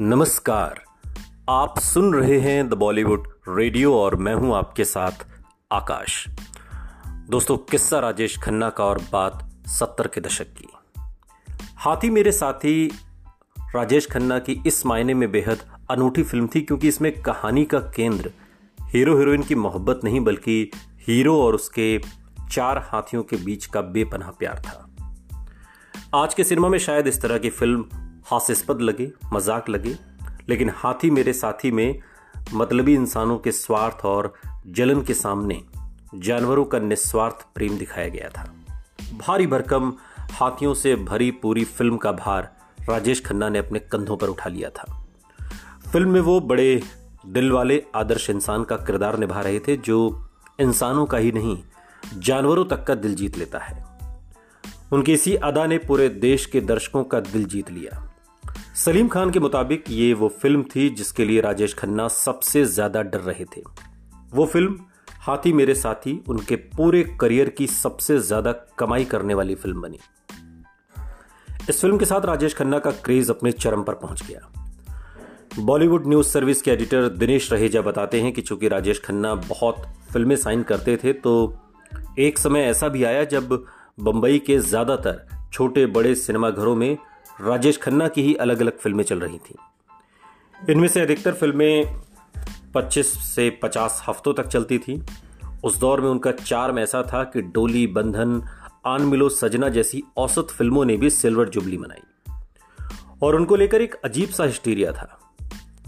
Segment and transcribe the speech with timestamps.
[0.00, 0.84] नमस्कार।
[1.48, 5.26] आप सुन रहे हैं द बॉलीवुड रेडियो और मैं हूँ आपके साथ
[5.72, 6.28] आकाश।
[7.30, 10.68] दोस्तों, किस्सा राजेश खन्ना का और बात सत्तर के दशक की।
[11.76, 12.90] हाथी मेरे साथी,
[13.74, 15.58] राजेश खन्ना की इस मायने में बेहद
[15.90, 18.30] अनूठी फ़िल्म थी क्योंकि इसमें कहानी का केंद्र
[18.82, 20.70] हीरो हीरोइन की मोहब्बत नहीं बल्कि
[21.08, 22.00] हीरो और उसके
[22.50, 24.90] चार हाथियों के बीच का बेपनाह प्यार था।
[26.14, 27.84] आज के सिनेमा में शायद इस तरह की फ़िल्म
[28.30, 29.96] हास्यास्पद लगे, मज़ाक लगे,
[30.48, 32.00] लेकिन हाथी मेरे साथी में
[32.54, 34.34] मतलबी इंसानों के स्वार्थ और
[34.66, 35.62] जलन के सामने
[36.14, 38.54] जानवरों का निस्वार्थ प्रेम दिखाया गया था।
[39.18, 39.92] भारी भरकम
[40.32, 42.56] हाथियों से भरी पूरी फ़िल्म का भार
[42.88, 45.06] राजेश खन्ना ने अपने कंधों पर उठा लिया था।
[45.92, 46.82] फ़िल्म में वो बड़े
[47.26, 50.28] दिल वाले, आदर्श इंसान का किरदार निभा रहे थे, जो
[50.60, 51.58] इंसानों का ही नहीं,
[52.18, 53.84] जानवरों तक का दिल जीत लेता है।
[54.92, 58.07] उनकी इसी अदा ने पूरे देश के दर्शकों का दिल जीत लिया।
[58.78, 63.20] सलीम खान के मुताबिक ये वो फ़िल्म थी जिसके लिए राजेश खन्ना सबसे ज़्यादा डर
[63.20, 63.62] रहे थे।
[64.34, 64.76] वो फ़िल्म,
[65.20, 69.98] हाथी मेरे साथी, उनके पूरे करियर की सबसे ज़्यादा कमाई करने वाली फ़िल्म बनी।
[71.70, 74.48] इस फ़िल्म के साथ राजेश खन्ना का क्रेज अपने चरम पर पहुँच गया।
[75.58, 80.36] बॉलीवुड न्यूज़ सर्विस के एडिटर दिनेश रहेजा बताते हैं कि चूँकि राजेश खन्ना बहुत फ़िल्में
[80.36, 81.34] साइन करते थे तो
[82.18, 83.64] एक समय ऐसा भी आया जब
[84.00, 86.98] बंबई के ज़्यादातर छोटे बड़े सिनेमाघरों में
[87.40, 89.54] राजेश खन्ना की ही अलग अलग फ़िल्में चल रही थी।
[90.72, 92.00] इनमें से अधिकतर फ़िल्में
[92.74, 95.02] 25 से 50 हफ्तों तक चलती थी।
[95.64, 98.42] उस दौर में उनका चार्म ऐसा था कि डोली, बंधन,
[98.86, 102.00] आन मिलो, सजना जैसी औसत फ़िल्मों ने भी सिल्वर जुबली मनाई।
[103.22, 105.34] और उनको लेकर एक अजीब सा हिस्टीरिया था।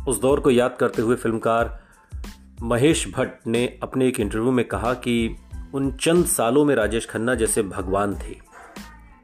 [0.08, 1.84] उस दौर को याद करते हुए फिल्मकार
[2.62, 5.36] महेश भट्ट ने अपने एक इंटरव्यू में कहा कि
[5.74, 8.36] उन चंद सालों में राजेश खन्ना जैसे भगवान थे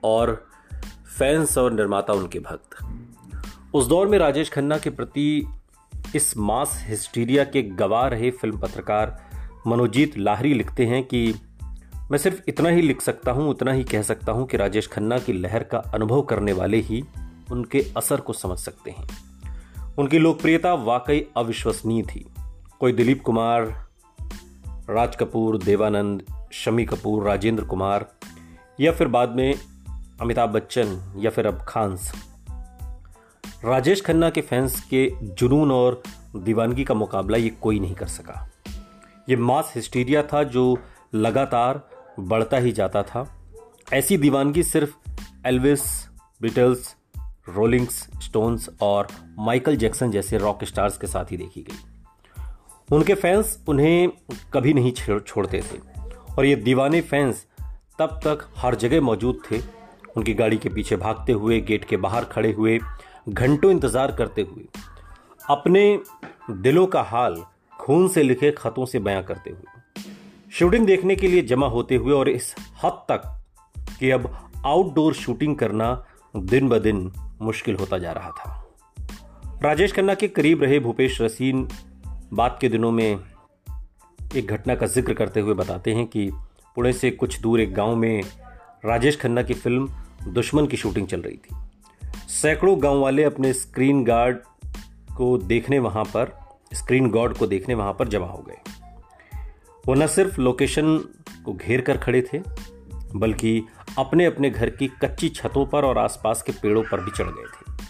[0.05, 0.46] और
[1.19, 2.87] फैंस और निर्माता उनके भक्त।
[3.75, 5.49] उस दौर में राजेश खन्ना के प्रति
[6.17, 9.25] इस मास हिस्टीरिया के गवाह रहे फ़िल्म पत्रकार
[9.67, 11.35] मनोजीत लाहरी लिखते हैं कि
[12.11, 15.19] मैं सिर्फ़ इतना ही लिख सकता हूँ, उतना ही कह सकता हूँ कि राजेश खन्ना
[15.19, 17.05] की लहर का अनुभव करने वाले ही
[17.53, 19.09] उनके असर को समझ सकते हैं।
[19.99, 22.27] उनकी लोकप्रियता वाकई अविश्वसनीय थी।
[22.81, 23.87] कोई दिलीप कुमार,
[24.91, 26.23] राज कपूर, देवानंद,
[26.53, 28.07] शमी कपूर, राजेंद्र कुमार
[28.81, 29.55] या फिर बाद में
[30.21, 32.13] अमिताभ बच्चन या फिर अब खान्स
[33.65, 36.03] राजेश खन्ना के फैंस के जुनून और
[36.37, 38.51] दीवानगी का मुकाबला ये कोई नहीं कर सका।
[39.29, 40.79] ये मास हिस्टीरिया था जो
[41.15, 41.89] लगातार
[42.21, 43.39] बढ़ता ही जाता था।
[43.93, 45.11] ऐसी दीवानगी सिर्फ़
[45.47, 46.09] एल्विस
[46.43, 46.97] बिटल्स
[47.49, 51.79] रोलिंग्स स्टोन्स और माइकल जैक्सन जैसे रॉक स्टार्स के साथ ही देखी गई।
[52.97, 54.09] उनके फैंस उन्हें
[54.55, 56.01] कभी नहीं छोड़ते थे।
[56.39, 57.47] और ये दीवाने फैंस
[57.99, 59.76] तब तक हर जगह मौजूद थे
[60.17, 62.79] उनकी गाड़ी के पीछे भागते हुए, गेट के बाहर खड़े हुए,
[63.29, 64.65] घंटों इंतज़ार करते हुए,
[65.51, 66.01] अपने
[66.51, 67.45] दिलों का हाल
[67.81, 70.03] खून से लिखे खतों से बयां करते हुए।
[70.53, 73.23] शूटिंग देखने के लिए जमा होते हुए और इस हद तक
[74.01, 76.07] कि अब आउटडोर शूटिंग करना
[76.37, 77.13] दिन ब दिन
[77.43, 78.63] मुश्किल होता जा रहा था।
[79.63, 81.69] राजेश खन्ना के करीब रहे भूपेश रसीन
[82.33, 83.19] बाद के दिनों में
[84.37, 86.31] एक घटना का ज़िक्र करते हुए बताते हैं कि
[86.77, 88.23] पुणे से कुछ दूर एक गाँव में
[88.87, 89.91] राजेश खन्ना की फ़िल्म
[90.29, 91.57] दुश्मन की शूटिंग चल रही थी।
[92.29, 94.37] सैकड़ों गाँव वाले अपने स्क्रीन गार्ड
[95.17, 96.39] को देखने वहाँ पर,
[96.75, 98.59] स्क्रीन गार्ड को देखने वहाँ पर जमा हो गए।
[99.87, 100.99] वो न सिर्फ़ लोकेशन
[101.45, 102.43] को घेर कर खड़े थे,
[103.17, 103.63] बल्कि
[103.99, 107.47] अपने अपने घर की कच्ची छतों पर और आसपास के पेड़ों पर भी चढ़ गए
[107.47, 107.87] थे।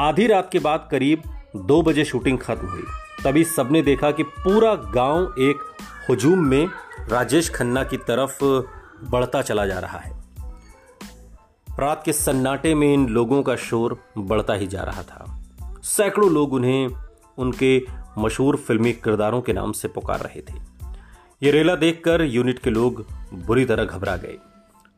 [0.00, 1.22] आधी रात के बाद करीब
[1.56, 2.84] दो बजे शूटिंग खत्म हुई।
[3.24, 5.76] तभी सबने देखा कि पूरा गाँव एक
[6.10, 6.68] हजूम में
[7.08, 8.44] राजेश खन्ना की तरफ़
[9.10, 10.23] बढ़ता चला जा रहा है।
[11.80, 15.42] रात के सन्नाटे में इन लोगों का शोर बढ़ता ही जा रहा था।
[15.82, 16.88] सैकड़ों लोग उन्हें,
[17.38, 17.82] उनके
[18.18, 20.54] मशहूर फिल्मी किरदारों के नाम से पुकार रहे थे।
[21.42, 24.36] ये रेला देखकर यूनिट के लोग बुरी तरह घबरा गए।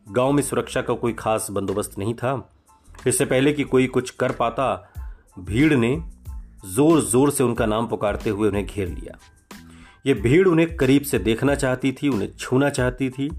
[0.09, 2.51] गाँव में सुरक्षा का कोई खास बंदोबस्त नहीं था।
[3.07, 4.93] इससे पहले कि कोई कुछ कर पाता,
[5.39, 6.03] भीड़ ने
[6.67, 9.19] ज़ोर ज़ोर से उनका नाम पुकारते हुए उन्हें घेर लिया।
[10.07, 13.31] ये भीड़ उन्हें करीब से देखना चाहती थी, उन्हें छूना चाहती थी।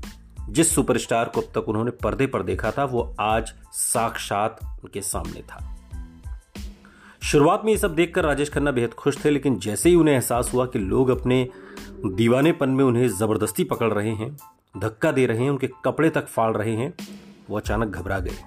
[0.49, 5.41] जिस सुपरस्टार को अब तक उन्होंने पर्दे पर देखा था, वो आज साक्षात उनके सामने
[5.41, 5.73] था।
[7.23, 10.51] शुरुआत में ये सब देखकर राजेश खन्ना बेहद खुश थे, लेकिन जैसे ही उन्हें एहसास
[10.53, 11.49] हुआ कि लोग अपने
[12.05, 14.37] दीवानेपन में उन्हें ज़बरदस्ती पकड़ रहे हैं,
[14.77, 16.93] धक्का दे रहे हैं, उनके कपड़े तक फाड़ रहे हैं,
[17.49, 18.37] वो अचानक घबरा गए।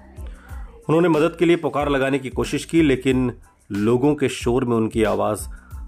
[0.89, 3.33] उन्होंने मदद के लिए पुकार लगाने की कोशिश की, लेकिन
[3.71, 5.47] लोगों के शोर में उनकी आवाज़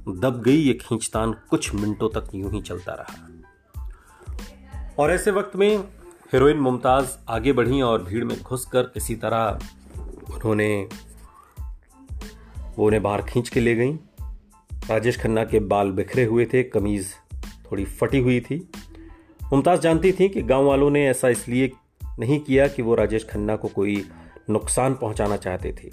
[0.10, 3.28] दब गई, ये खींचतान कुछ मिनटों तक यूँ ही चलता रहा।
[5.00, 5.84] और ऐसे वक्त में
[6.34, 9.60] हीरोइन मुमताज़ आगे बढ़ी और भीड़ में घुसकर किसी तरह
[10.34, 10.88] उन्होंने
[12.78, 13.94] वो उन्हें बाहर खींच के ले गई।
[14.90, 18.70] राजेश खन्ना के बाल बिखरे हुए थे, कमीज थोड़ी फटी हुई थी।
[19.54, 21.72] मुमताज़ जानती थी कि गाँव वालों ने ऐसा इसलिए
[22.20, 24.06] नहीं किया कि वो राजेश खन्ना को कोई
[24.50, 25.90] नुकसान पहुंचाना चाहते थे।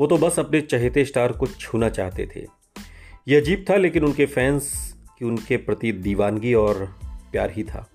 [0.00, 2.46] वो तो बस अपने चहेते स्टार को छूना चाहते थे।
[3.28, 7.90] यह अजीब था, लेकिन उनके फैंस की उनके प्रति दीवानगी और प्यार ही था।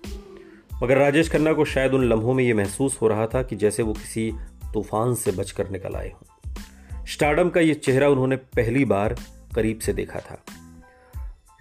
[0.82, 3.82] मगर राजेश खन्ना को शायद उन लम्हों में यह महसूस हो रहा था कि जैसे
[3.82, 4.32] वो किसी
[4.74, 6.50] तूफ़ान से बचकर निकल आए हों।
[7.06, 9.16] स्टार्डम का यह चेहरा उन्होंने पहली बार
[9.54, 10.44] करीब से देखा था।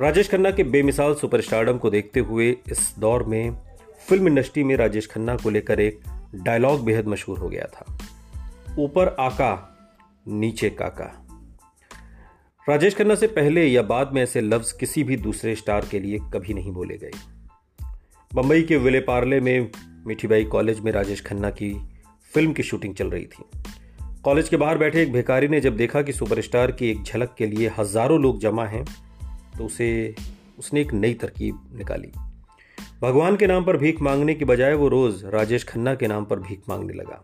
[0.01, 3.57] राजेश खन्ना के बेमिसाल सुपरस्टारडम को देखते हुए इस दौर में
[4.07, 5.99] फ़िल्म इंडस्ट्री में राजेश खन्ना को लेकर एक
[6.35, 7.97] डायलॉग बेहद मशहूर हो गया था।
[8.79, 9.77] ऊपर आका,
[10.27, 11.27] नीचे काका।
[12.69, 16.19] राजेश खन्ना से पहले या बाद में ऐसे लफ्ज किसी भी दूसरे स्टार के लिए
[16.33, 17.11] कभी नहीं बोले गए।
[18.37, 19.71] बंबई के विले पार्ले में
[20.07, 21.71] मिठीबाई कॉलेज में राजेश खन्ना की
[22.33, 23.43] फ़िल्म की शूटिंग चल रही थी।
[24.23, 27.45] कॉलेज के बाहर बैठे एक भिखारी ने जब देखा कि सुपरस्टार की एक झलक के
[27.45, 28.83] लिए हज़ारों लोग जमा हैं
[29.57, 30.15] तो उसे,
[30.59, 32.11] उसने एक नई तरकीब निकाली।
[33.01, 36.39] भगवान के नाम पर भीख मांगने की बजाय वो रोज राजेश खन्ना के नाम पर
[36.39, 37.23] भीख मांगने लगा।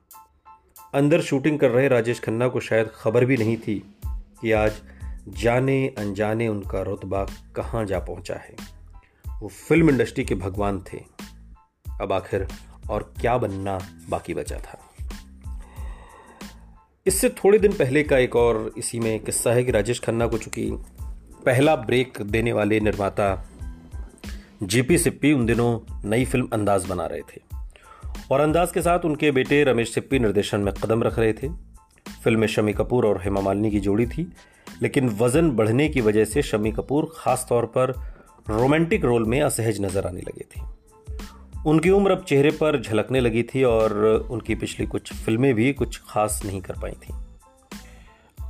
[0.93, 4.81] अंदर शूटिंग कर रहे राजेश खन्ना को शायद खबर भी नहीं थी कि आज
[5.29, 7.25] जाने अनजाने उनका रुतबा
[7.55, 8.72] कहाँ जा पहुँचा है।
[9.43, 10.97] वो फ़िल्म इंडस्ट्री के भगवान थे।
[12.01, 12.47] अब आखिर
[12.89, 13.79] और क्या बनना
[14.09, 14.79] बाकी बचा था।
[17.07, 20.37] इससे थोड़े दिन पहले का एक और इसी में किस्सा है कि राजेश खन्ना को
[20.37, 20.71] चूँकि
[21.45, 23.49] पहला ब्रेक देने वाले निर्माता
[24.63, 25.79] जीपी सिप्पी उन दिनों
[26.09, 27.41] नई फ़िल्म अंदाज बना रहे थे।
[28.31, 31.49] और अंदाज के साथ उनके बेटे रमेश सिप्पी निर्देशन में कदम रख रहे थे।
[32.23, 34.33] फ़िल्म में शमी कपूर और हेमा मालिनी की जोड़ी थी,
[34.81, 38.12] लेकिन वज़न बढ़ने की वजह से शमी कपूर खास तौर पर
[38.47, 40.61] रोमांटिक रोल में असहज नज़र आने लगे थे।
[41.65, 43.93] उनकी उम्र अब चेहरे पर झलकने लगी थी और
[44.31, 47.13] उनकी पिछली कुछ फ़िल्में भी कुछ खास नहीं कर पाई थी।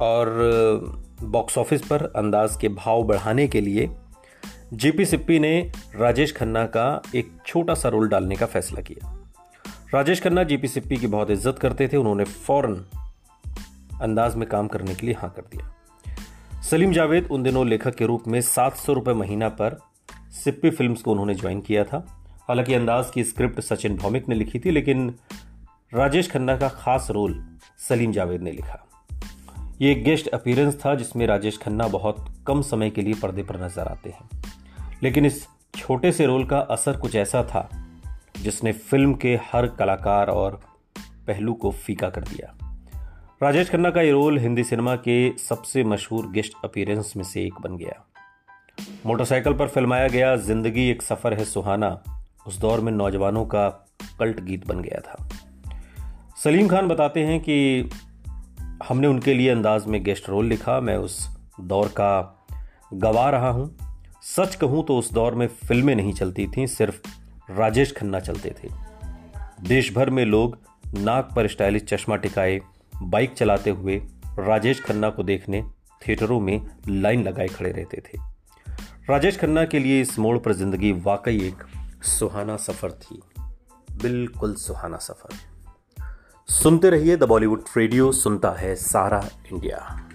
[0.02, 0.30] और
[1.24, 3.90] बॉक्स ऑफ़िस पर अंदाज के भाव बढ़ाने के लिए
[4.74, 9.14] जीपी सिप्पी ने राजेश खन्ना का एक छोटा सा रोल डालने का फैसला किया।
[9.94, 12.86] राजेश खन्ना जीपी सिप्पी की बहुत इज़्ज़त करते थे, उन्होंने फ़ौरन
[14.02, 15.72] अंदाज में काम करने के लिए हाँ कर दिया।
[16.70, 19.82] सलीम जावेद उन दिनों लेखक के रूप में सात सौ रुपये महीना पर
[20.32, 24.60] सिप्पी फिल्म्स को उन्होंने ज्वाइन किया था। हालाँकि अंदाज की स्क्रिप्ट सचिन भौमिक ने लिखी
[24.60, 25.16] थी, लेकिन
[25.94, 27.58] राजेश खन्ना का खास रोल
[27.90, 28.88] सलीम जावेद ने लिखा।
[29.82, 33.66] ये एक गेस्ट अपीयरेंस था, जिसमें राजेश खन्ना बहुत कम समय के लिए पर्दे पर
[33.66, 34.44] नज़र आते हैं।
[35.04, 37.86] लेकिन इस छोटे से रोल का असर कुछ ऐसा था,
[38.42, 40.62] जिसने फ़िल्म के हर कलाकार और
[41.28, 42.63] पहलू को फीका कर दिया।
[43.44, 47.54] राजेश खन्ना का ये रोल हिंदी सिनेमा के सबसे मशहूर गेस्ट अपीयरेंस में से एक
[47.62, 48.06] बन गया।
[49.06, 51.90] मोटरसाइकिल पर फिल्माया गया ज़िंदगी एक सफ़र है सुहाना,
[52.48, 53.68] उस दौर में नौजवानों का
[54.20, 55.28] कल्ट गीत बन गया था।
[56.44, 57.90] सलीम खान बताते हैं कि
[58.88, 61.28] हमने उनके लिए अंदाज में गेस्ट रोल लिखा, मैं उस
[61.60, 62.46] दौर का
[62.94, 63.76] गवा रहा हूँ।
[64.22, 67.02] सच कहूँ तो उस दौर में फ़िल्में नहीं चलती थीं, सिर्फ़
[67.52, 68.70] राजेश खन्ना चलते थे।
[69.68, 70.58] देश भर में लोग
[70.98, 72.62] नाक पर स्टाइलिश चश्मा टिकाए
[73.02, 74.02] बाइक चलाते हुए
[74.40, 75.64] राजेश खन्ना को देखने
[76.08, 78.18] थिएटरों में लाइन लगाए खड़े रहते थे।
[79.10, 81.64] राजेश खन्ना के लिए इस मोड़ पर ज़िंदगी वाकई एक
[82.04, 83.22] सुहाना सफ़र थी।
[84.02, 85.36] बिल्कुल सुहाना सफ़र।
[86.50, 90.10] सुनते रहिए द बॉलीवुड रेडियो, सुनता है सारा इंडिया।